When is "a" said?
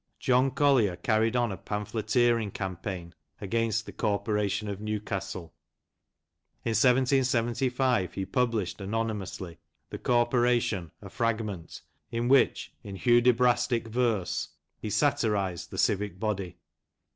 1.51-1.57, 11.03-11.09